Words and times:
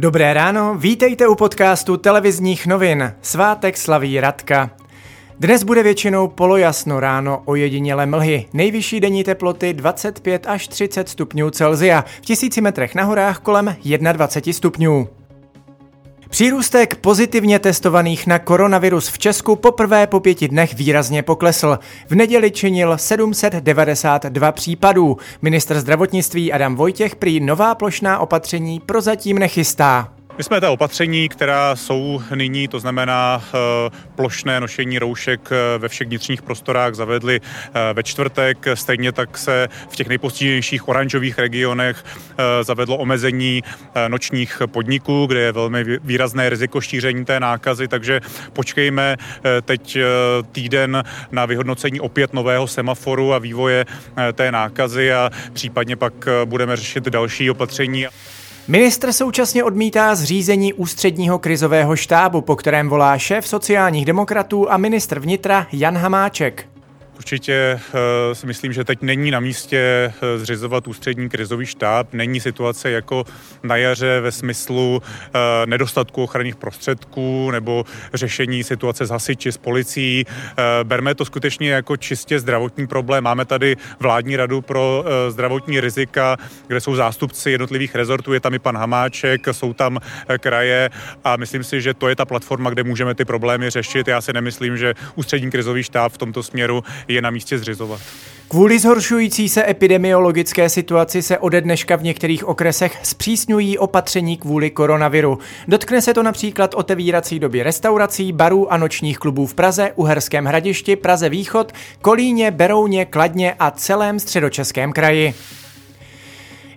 Dobré 0.00 0.34
ráno, 0.34 0.74
vítejte 0.78 1.28
u 1.28 1.34
podcastu 1.34 1.96
televizních 1.96 2.66
novin. 2.66 3.14
Svátek 3.22 3.76
slaví 3.76 4.20
Radka. 4.20 4.70
Dnes 5.40 5.62
bude 5.62 5.82
většinou 5.82 6.28
polojasno 6.28 7.00
ráno 7.00 7.42
ojediněle 7.44 8.06
mlhy. 8.06 8.46
Nejvyšší 8.52 9.00
denní 9.00 9.24
teploty 9.24 9.74
25 9.74 10.46
až 10.46 10.68
30 10.68 11.08
stupňů 11.08 11.50
Celzia, 11.50 12.04
v 12.18 12.20
tisíci 12.20 12.60
metrech 12.60 12.94
na 12.94 13.04
horách 13.04 13.38
kolem 13.38 13.76
21 14.12 14.52
stupňů. 14.52 15.08
Přírůstek 16.30 16.96
pozitivně 16.96 17.58
testovaných 17.58 18.26
na 18.26 18.38
koronavirus 18.38 19.08
v 19.08 19.18
Česku 19.18 19.56
poprvé 19.56 20.06
po 20.06 20.20
pěti 20.20 20.48
dnech 20.48 20.74
výrazně 20.74 21.22
poklesl. 21.22 21.78
V 22.08 22.14
neděli 22.14 22.50
činil 22.50 22.98
792 22.98 24.52
případů. 24.52 25.16
Ministr 25.42 25.80
zdravotnictví 25.80 26.52
Adam 26.52 26.76
Vojtěch 26.76 27.16
prý 27.16 27.40
nová 27.40 27.74
plošná 27.74 28.18
opatření 28.18 28.80
prozatím 28.80 29.38
nechystá. 29.38 30.19
My 30.40 30.44
jsme 30.44 30.60
ta 30.60 30.70
opatření, 30.70 31.28
která 31.28 31.76
jsou 31.76 32.22
nyní, 32.34 32.68
to 32.68 32.80
znamená 32.80 33.42
eh, 33.44 33.90
plošné 34.14 34.60
nošení 34.60 34.98
roušek 34.98 35.40
eh, 35.52 35.78
ve 35.78 35.88
všech 35.88 36.08
vnitřních 36.08 36.42
prostorách, 36.42 36.94
zavedli 36.94 37.40
eh, 37.40 37.94
ve 37.94 38.02
čtvrtek. 38.02 38.66
Stejně 38.74 39.12
tak 39.12 39.38
se 39.38 39.68
v 39.90 39.96
těch 39.96 40.08
nejpostiženějších 40.08 40.88
oranžových 40.88 41.38
regionech 41.38 42.04
zavedlo 42.62 42.96
omezení 42.96 43.62
nočních 44.08 44.62
podniků, 44.66 45.26
kde 45.26 45.40
je 45.40 45.52
velmi 45.52 45.84
výrazné 45.84 46.50
riziko 46.50 46.80
šíření 46.80 47.24
té 47.24 47.40
nákazy, 47.40 47.88
takže 47.88 48.20
počkejme 48.52 49.16
teď 49.62 49.98
týden 50.52 51.02
na 51.30 51.46
vyhodnocení 51.46 52.00
opět 52.00 52.32
nového 52.32 52.66
semaforu 52.66 53.34
a 53.34 53.38
vývoje 53.38 53.86
té 54.32 54.52
nákazy 54.52 55.12
a 55.12 55.30
případně 55.52 55.96
pak 55.96 56.28
budeme 56.44 56.76
řešit 56.76 57.04
další 57.04 57.50
opatření. 57.50 58.06
Ministr 58.68 59.12
současně 59.12 59.64
odmítá 59.64 60.14
zřízení 60.14 60.72
ústředního 60.72 61.38
krizového 61.38 61.96
štábu, 61.96 62.40
po 62.40 62.56
kterém 62.56 62.88
volá 62.88 63.18
šéf 63.18 63.48
sociálních 63.48 64.04
demokratů 64.04 64.70
a 64.72 64.76
ministr 64.76 65.20
vnitra 65.20 65.66
Jan 65.72 65.98
Hamáček. 65.98 66.66
Určitě 67.20 67.80
uh, 67.94 68.00
si 68.32 68.46
myslím, 68.46 68.72
že 68.72 68.84
teď 68.84 69.02
není 69.02 69.30
na 69.30 69.40
místě 69.40 70.12
uh, 70.22 70.42
zřizovat 70.42 70.88
ústřední 70.88 71.28
krizový 71.28 71.66
štáb. 71.66 72.12
Není 72.12 72.40
situace 72.40 72.90
jako 72.90 73.24
na 73.62 73.76
jaře 73.76 74.20
ve 74.20 74.32
smyslu 74.32 75.02
uh, 75.02 75.40
nedostatku 75.66 76.22
ochranných 76.22 76.56
prostředků 76.56 77.50
nebo 77.50 77.84
řešení 78.14 78.64
situace 78.64 79.06
s 79.06 79.10
hasiči, 79.10 79.52
s 79.52 79.56
policií. 79.56 80.24
Berme 80.82 81.14
to 81.14 81.24
skutečně 81.24 81.70
jako 81.70 81.96
čistě 81.96 82.40
zdravotní 82.40 82.86
problém. 82.86 83.24
Máme 83.24 83.44
tady 83.44 83.76
vládní 83.98 84.36
radu 84.36 84.60
pro 84.60 85.04
zdravotní 85.28 85.80
rizika, 85.80 86.36
kde 86.66 86.80
jsou 86.80 86.94
zástupci 86.94 87.50
jednotlivých 87.50 87.94
rezortů, 87.94 88.32
je 88.32 88.40
tam 88.40 88.54
i 88.54 88.58
pan 88.58 88.76
Hamáček, 88.76 89.48
jsou 89.52 89.72
tam 89.72 89.98
kraje 90.38 90.90
a 91.24 91.36
myslím 91.36 91.64
si, 91.64 91.80
že 91.80 91.94
to 91.94 92.08
je 92.08 92.16
ta 92.16 92.24
platforma, 92.24 92.70
kde 92.70 92.82
můžeme 92.82 93.14
ty 93.14 93.24
problémy 93.24 93.70
řešit. 93.70 94.08
Já 94.08 94.20
si 94.20 94.32
nemyslím, 94.32 94.76
že 94.76 94.94
ústřední 95.14 95.50
krizový 95.50 95.82
štáb 95.82 96.12
v 96.12 96.18
tomto 96.18 96.42
směru 96.42 96.84
je 97.12 97.22
na 97.22 97.30
místě 97.30 97.58
zřizovat. 97.58 98.00
Kvůli 98.48 98.78
zhoršující 98.78 99.48
se 99.48 99.70
epidemiologické 99.70 100.68
situaci 100.68 101.22
se 101.22 101.38
ode 101.38 101.60
dneška 101.60 101.96
v 101.96 102.02
některých 102.02 102.48
okresech 102.48 102.98
zpřísňují 103.02 103.78
opatření 103.78 104.36
kvůli 104.36 104.70
koronaviru. 104.70 105.38
Dotkne 105.68 106.02
se 106.02 106.14
to 106.14 106.22
například 106.22 106.74
otevírací 106.74 107.38
doby 107.38 107.62
restaurací, 107.62 108.32
barů 108.32 108.72
a 108.72 108.76
nočních 108.76 109.18
klubů 109.18 109.46
v 109.46 109.54
Praze, 109.54 109.92
Uherském 109.94 110.44
hradišti, 110.44 110.96
Praze 110.96 111.28
Východ, 111.28 111.72
Kolíně, 112.02 112.50
Berouně, 112.50 113.04
Kladně 113.04 113.54
a 113.58 113.70
celém 113.70 114.20
středočeském 114.20 114.92
kraji. 114.92 115.34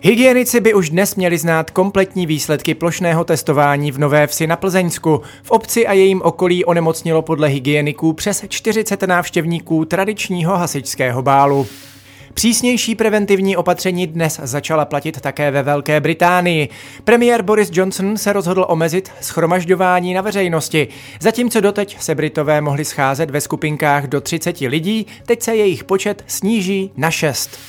Hygienici 0.05 0.59
by 0.59 0.73
už 0.73 0.89
dnes 0.89 1.15
měli 1.15 1.37
znát 1.37 1.71
kompletní 1.71 2.25
výsledky 2.25 2.75
plošného 2.75 3.23
testování 3.23 3.91
v 3.91 3.99
Nové 3.99 4.27
Vsi 4.27 4.47
na 4.47 4.55
Plzeňsku. 4.55 5.21
V 5.43 5.51
obci 5.51 5.87
a 5.87 5.93
jejím 5.93 6.21
okolí 6.21 6.65
onemocnilo 6.65 7.21
podle 7.21 7.47
hygieniků 7.47 8.13
přes 8.13 8.43
40 8.47 9.01
návštěvníků 9.03 9.85
tradičního 9.85 10.57
hasičského 10.57 11.21
bálu. 11.21 11.67
Přísnější 12.33 12.95
preventivní 12.95 13.57
opatření 13.57 14.07
dnes 14.07 14.39
začala 14.43 14.85
platit 14.85 15.21
také 15.21 15.51
ve 15.51 15.63
Velké 15.63 15.99
Británii. 15.99 16.69
Premiér 17.03 17.41
Boris 17.41 17.69
Johnson 17.73 18.17
se 18.17 18.33
rozhodl 18.33 18.65
omezit 18.69 19.11
schromažďování 19.21 20.13
na 20.13 20.21
veřejnosti. 20.21 20.87
Zatímco 21.19 21.61
doteď 21.61 22.01
se 22.01 22.15
Britové 22.15 22.61
mohli 22.61 22.85
scházet 22.85 23.29
ve 23.29 23.41
skupinkách 23.41 24.07
do 24.07 24.21
30 24.21 24.59
lidí, 24.59 25.07
teď 25.25 25.41
se 25.41 25.55
jejich 25.55 25.83
počet 25.83 26.23
sníží 26.27 26.91
na 26.97 27.11
6. 27.11 27.59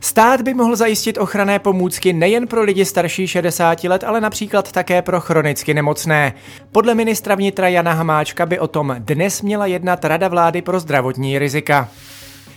Stát 0.00 0.42
by 0.42 0.54
mohl 0.54 0.76
zajistit 0.76 1.18
ochranné 1.18 1.58
pomůcky 1.58 2.12
nejen 2.12 2.46
pro 2.46 2.62
lidi 2.62 2.84
starší 2.84 3.26
60 3.26 3.84
let, 3.84 4.04
ale 4.04 4.20
například 4.20 4.72
také 4.72 5.02
pro 5.02 5.20
chronicky 5.20 5.74
nemocné. 5.74 6.32
Podle 6.72 6.94
ministra 6.94 7.34
vnitra 7.34 7.68
Jana 7.68 7.92
Hamáčka 7.92 8.46
by 8.46 8.58
o 8.58 8.68
tom 8.68 8.96
dnes 8.98 9.42
měla 9.42 9.66
jednat 9.66 10.04
Rada 10.04 10.28
vlády 10.28 10.62
pro 10.62 10.80
zdravotní 10.80 11.38
rizika. 11.38 11.88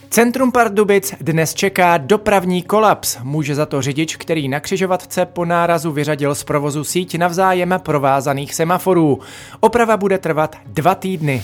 Centrum 0.09 0.52
Pardubic 0.52 1.14
dnes 1.22 1.54
čeká 1.54 1.98
dopravní 1.98 2.64
kolaps. 2.64 3.18
Může 3.24 3.56
za 3.56 3.66
to 3.66 3.81
řidič, 3.81 4.16
který 4.16 4.50
na 4.50 4.60
křižovatce 4.60 5.25
po 5.25 5.46
nárazu 5.46 5.92
vyřadil 5.92 6.36
z 6.36 6.44
provozu 6.44 6.84
síť 6.84 7.18
navzájem 7.18 7.75
provázaných 7.84 8.56
semaforů. 8.56 9.20
Oprava 9.60 9.98
bude 9.98 10.18
trvat 10.18 10.56
dva 10.66 10.96
týdny. 10.96 11.44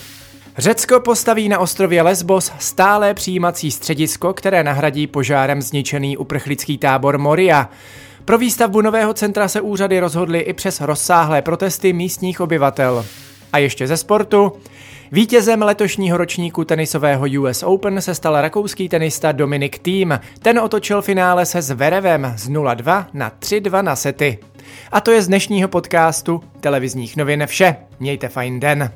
Řecko 0.59 0.99
postaví 0.99 1.49
na 1.49 1.59
ostrově 1.59 2.01
Lesbos 2.01 2.51
stále 2.59 3.13
přijímací 3.13 3.71
středisko, 3.71 4.33
které 4.33 4.63
nahradí 4.63 5.07
požárem 5.07 5.61
zničený 5.61 6.17
uprchlický 6.17 6.77
tábor 6.77 7.17
Moria. 7.17 7.69
Pro 8.25 8.37
výstavbu 8.37 8.81
nového 8.81 9.13
centra 9.13 9.47
se 9.47 9.61
úřady 9.61 9.99
rozhodly 9.99 10.39
i 10.39 10.53
přes 10.53 10.81
rozsáhlé 10.81 11.41
protesty 11.41 11.93
místních 11.93 12.41
obyvatel. 12.41 13.05
A 13.53 13.57
ještě 13.57 13.87
ze 13.87 13.97
sportu. 13.97 14.51
Vítězem 15.11 15.61
letošního 15.61 16.17
ročníku 16.17 16.63
tenisového 16.63 17.25
US 17.39 17.63
Open 17.63 18.01
se 18.01 18.15
stal 18.15 18.41
rakouský 18.41 18.89
tenista 18.89 19.31
Dominik 19.31 19.79
Thiem. 19.79 20.19
Ten 20.39 20.59
otočil 20.59 21.01
finále 21.01 21.45
se 21.45 21.61
Zverevem 21.61 22.33
z 22.37 22.49
0-2 22.49 23.05
na 23.13 23.31
3-2 23.39 23.83
na 23.83 23.95
sety. 23.95 24.37
A 24.91 25.01
to 25.01 25.11
je 25.11 25.21
z 25.21 25.27
dnešního 25.27 25.69
podcastu 25.69 26.43
televizních 26.59 27.17
novin 27.17 27.47
vše. 27.47 27.75
Mějte 27.99 28.27
fajn 28.27 28.59
den. 28.59 28.91